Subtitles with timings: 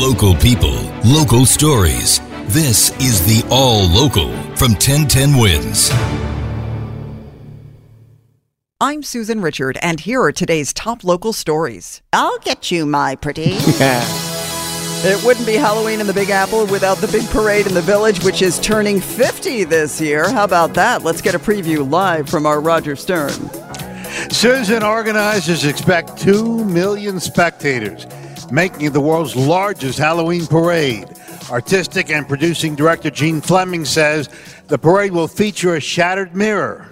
[0.00, 2.20] Local people, local stories.
[2.46, 5.90] This is the All Local from 1010 Wins.
[8.80, 12.00] I'm Susan Richard, and here are today's top local stories.
[12.14, 13.58] I'll get you, my pretty.
[15.02, 18.22] It wouldn't be Halloween in the Big Apple without the big parade in the village,
[18.22, 20.30] which is turning 50 this year.
[20.30, 21.02] How about that?
[21.04, 23.50] Let's get a preview live from our Roger Stern.
[24.30, 28.06] Susan organizers expect 2 million spectators,
[28.52, 31.08] making the world's largest Halloween parade.
[31.50, 34.28] Artistic and producing director Jeanne Fleming says
[34.68, 36.88] the parade will feature a shattered mirror.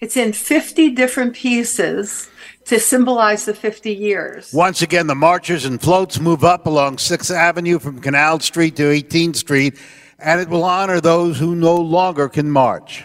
[0.00, 2.28] It's in 50 different pieces
[2.64, 4.52] to symbolize the 50 years.
[4.52, 8.82] Once again, the marchers and floats move up along 6th Avenue from Canal Street to
[8.84, 9.78] 18th Street,
[10.18, 13.04] and it will honor those who no longer can march.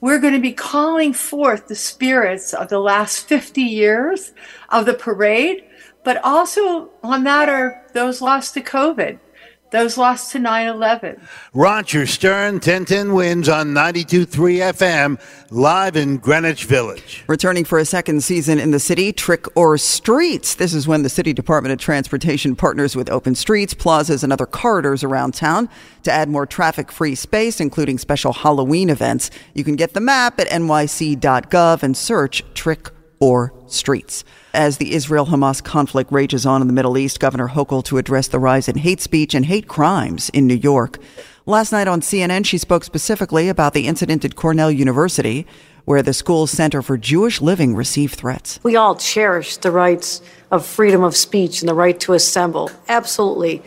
[0.00, 4.32] We're going to be calling forth the spirits of the last 50 years
[4.68, 5.64] of the parade,
[6.04, 9.18] but also on that are those lost to COVID,
[9.70, 11.20] those lost to 9 11.
[11.52, 14.26] Roger Stern, 1010 wins on 92.3
[14.72, 17.22] FM, live in Greenwich Village.
[17.26, 20.54] Returning for a second season in the city, Trick or Streets.
[20.54, 24.46] This is when the City Department of Transportation partners with open streets, plazas, and other
[24.46, 25.68] corridors around town
[26.02, 29.30] to add more traffic free space, including special Halloween events.
[29.52, 32.88] You can get the map at nyc.gov and search Trick
[33.20, 34.24] or Streets.
[34.54, 38.28] As the Israel Hamas conflict rages on in the Middle East, Governor Hochul to address
[38.28, 40.98] the rise in hate speech and hate crimes in New York.
[41.46, 45.46] Last night on CNN, she spoke specifically about the incident at Cornell University,
[45.84, 48.60] where the school's Center for Jewish Living received threats.
[48.62, 50.20] We all cherish the rights
[50.50, 52.70] of freedom of speech and the right to assemble.
[52.88, 53.62] Absolutely.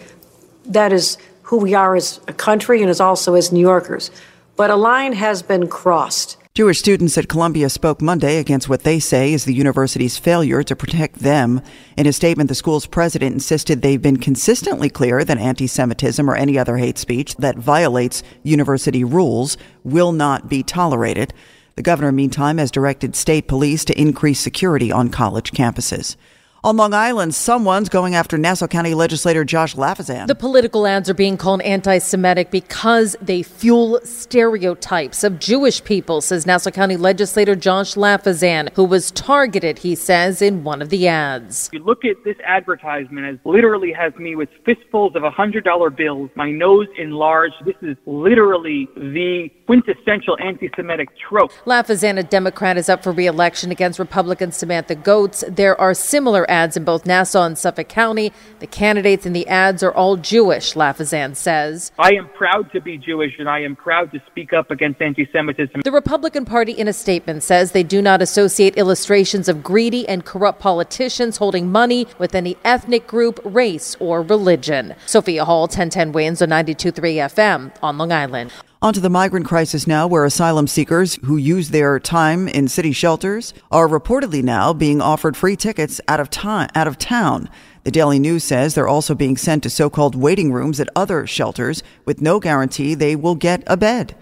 [0.65, 4.11] That is who we are as a country and as also as New Yorkers.
[4.55, 6.37] But a line has been crossed.
[6.53, 10.75] Jewish students at Columbia spoke Monday against what they say is the university's failure to
[10.75, 11.61] protect them.
[11.95, 16.35] In a statement, the school's president insisted they've been consistently clear that anti Semitism or
[16.35, 21.33] any other hate speech that violates university rules will not be tolerated.
[21.77, 26.17] The governor, meantime, has directed state police to increase security on college campuses.
[26.63, 30.27] On Long Island, someone's going after Nassau County legislator Josh Lafazan.
[30.27, 36.21] The political ads are being called anti Semitic because they fuel stereotypes of Jewish people,
[36.21, 41.07] says Nassau County legislator Josh Lafazan, who was targeted, he says, in one of the
[41.07, 41.67] ads.
[41.73, 46.51] You look at this advertisement as literally has me with fistfuls of $100 bills, my
[46.51, 47.55] nose enlarged.
[47.65, 51.51] This is literally the quintessential anti Semitic trope.
[51.65, 55.43] Lafazan, a Democrat, is up for re election against Republican Samantha Goetz.
[55.47, 58.31] There are similar ads in both Nassau and Suffolk County.
[58.59, 61.91] The candidates in the ads are all Jewish, Lafazan says.
[61.97, 65.27] I am proud to be Jewish and I am proud to speak up against anti
[65.31, 65.81] Semitism.
[65.81, 70.25] The Republican Party, in a statement, says they do not associate illustrations of greedy and
[70.25, 74.93] corrupt politicians holding money with any ethnic group, race, or religion.
[75.05, 78.51] Sophia Hall, 1010 wins on 92.3 FM on Long Island.
[78.83, 83.53] Onto the migrant crisis now, where asylum seekers who use their time in city shelters
[83.69, 87.47] are reportedly now being offered free tickets out of time, out of town.
[87.83, 91.83] The Daily News says they're also being sent to so-called waiting rooms at other shelters
[92.05, 94.15] with no guarantee they will get a bed.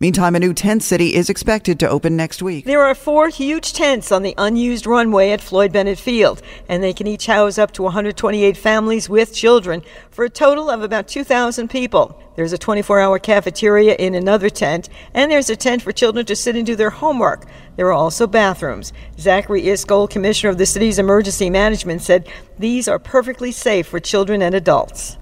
[0.00, 2.64] Meantime, a new tent city is expected to open next week.
[2.64, 6.92] There are four huge tents on the unused runway at Floyd Bennett Field, and they
[6.92, 11.68] can each house up to 128 families with children for a total of about 2,000
[11.68, 12.22] people.
[12.36, 16.36] There's a 24 hour cafeteria in another tent, and there's a tent for children to
[16.36, 17.46] sit and do their homework.
[17.74, 18.92] There are also bathrooms.
[19.18, 24.42] Zachary Iscol, commissioner of the city's emergency management, said these are perfectly safe for children
[24.42, 25.16] and adults.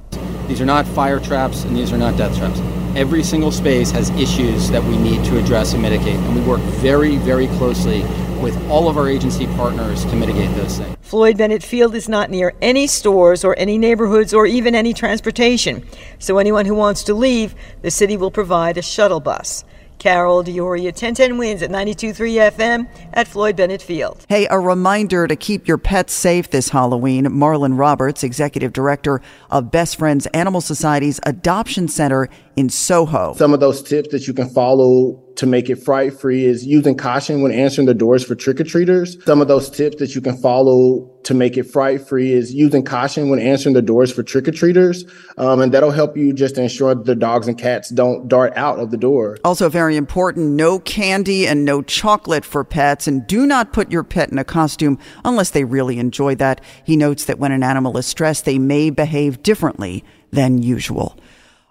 [0.49, 2.61] These are not fire traps, and these are not death traps.
[2.97, 6.17] Every single space has issues that we need to address and mitigate.
[6.17, 8.01] And we work very, very closely
[8.41, 10.97] with all of our agency partners to mitigate those things.
[11.03, 15.87] Floyd Bennett Field is not near any stores or any neighborhoods or even any transportation.
[16.19, 19.63] So anyone who wants to leave, the city will provide a shuttle bus.
[19.99, 24.25] Carol D'Auria, 1010 wins at 92.3 FM at Floyd Bennett Field.
[24.29, 27.25] Hey, a reminder to keep your pets safe this Halloween.
[27.27, 29.21] Marlon Roberts, Executive Director
[29.51, 33.35] of Best Friends Animal Society's Adoption Center in Soho.
[33.35, 36.97] Some of those tips that you can follow to make it fright free is using
[36.97, 39.23] caution when answering the doors for trick or treaters.
[39.27, 42.83] Some of those tips that you can follow to make it fright free is using
[42.83, 45.05] caution when answering the doors for trick or treaters.
[45.37, 48.79] Um, and that'll help you just ensure that the dogs and cats don't dart out
[48.79, 49.37] of the door.
[49.45, 53.07] Also, very important no candy and no chocolate for pets.
[53.07, 56.63] And do not put your pet in a costume unless they really enjoy that.
[56.85, 61.19] He notes that when an animal is stressed, they may behave differently than usual.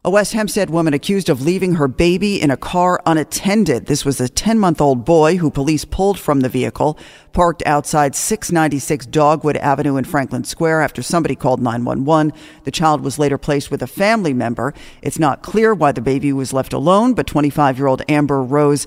[0.06, 3.88] A West Hempstead woman accused of leaving her baby in a car unattended.
[3.88, 7.00] This was a 10 month old boy who police pulled from the vehicle,
[7.34, 12.34] parked outside 696 Dogwood Avenue in Franklin Square after somebody called 911.
[12.66, 14.76] The child was later placed with a family member.
[15.02, 18.86] It's not clear why the baby was left alone, but 25 year old Amber Rose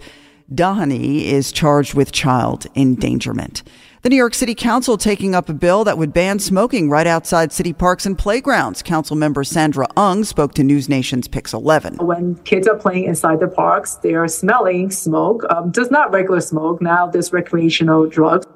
[0.52, 3.62] Dahani is charged with child endangerment.
[4.00, 7.52] The New York City Council taking up a bill that would ban smoking right outside
[7.52, 8.82] city parks and playgrounds.
[8.82, 11.96] Council member Sandra Ung spoke to News Nation's Pix 11.
[11.98, 16.40] When kids are playing inside the parks, they are smelling smoke, um, just not regular
[16.40, 18.46] smoke, now this recreational drugs.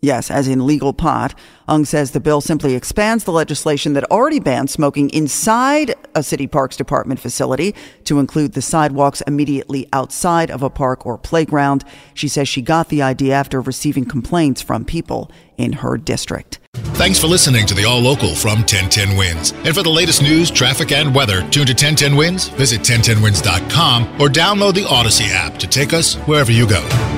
[0.00, 1.34] Yes, as in legal pot.
[1.66, 6.46] Ung says the bill simply expands the legislation that already bans smoking inside a city
[6.46, 7.74] parks department facility
[8.04, 11.84] to include the sidewalks immediately outside of a park or playground.
[12.14, 16.60] She says she got the idea after receiving complaints from people in her district.
[16.94, 19.52] Thanks for listening to the All Local from 1010 Wins.
[19.64, 24.28] And for the latest news, traffic, and weather, tune to 1010 Wins, visit 1010wins.com, or
[24.28, 27.17] download the Audacy app to take us wherever you go.